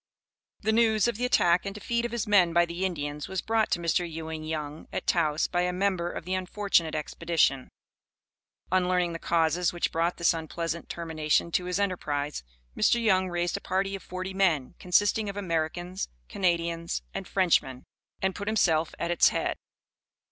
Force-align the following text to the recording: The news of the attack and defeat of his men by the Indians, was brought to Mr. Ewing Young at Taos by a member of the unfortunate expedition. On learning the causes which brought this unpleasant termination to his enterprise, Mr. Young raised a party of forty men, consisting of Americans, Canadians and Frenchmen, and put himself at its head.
The 0.61 0.71
news 0.71 1.07
of 1.07 1.17
the 1.17 1.25
attack 1.25 1.63
and 1.63 1.75
defeat 1.75 2.05
of 2.05 2.11
his 2.11 2.25
men 2.25 2.53
by 2.53 2.65
the 2.65 2.85
Indians, 2.85 3.27
was 3.27 3.43
brought 3.43 3.69
to 3.69 3.79
Mr. 3.79 4.11
Ewing 4.11 4.43
Young 4.43 4.87
at 4.91 5.05
Taos 5.05 5.45
by 5.45 5.61
a 5.61 5.71
member 5.71 6.09
of 6.09 6.25
the 6.25 6.33
unfortunate 6.33 6.95
expedition. 6.95 7.69
On 8.71 8.87
learning 8.87 9.13
the 9.13 9.19
causes 9.19 9.71
which 9.71 9.91
brought 9.91 10.17
this 10.17 10.33
unpleasant 10.33 10.89
termination 10.89 11.51
to 11.51 11.65
his 11.65 11.79
enterprise, 11.79 12.43
Mr. 12.75 12.99
Young 12.99 13.29
raised 13.29 13.57
a 13.57 13.61
party 13.61 13.93
of 13.95 14.01
forty 14.01 14.33
men, 14.33 14.73
consisting 14.79 15.29
of 15.29 15.37
Americans, 15.37 16.09
Canadians 16.27 17.03
and 17.13 17.27
Frenchmen, 17.27 17.83
and 18.23 18.33
put 18.33 18.47
himself 18.47 18.95
at 18.97 19.11
its 19.11 19.29
head. 19.29 19.55